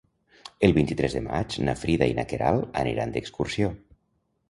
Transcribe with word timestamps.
El 0.67 0.73
vint-i-tres 0.77 1.17
de 1.17 1.21
maig 1.27 1.59
na 1.69 1.77
Frida 1.83 2.09
i 2.13 2.17
na 2.23 2.27
Queralt 2.35 2.83
aniran 2.85 3.17
d'excursió. 3.19 3.75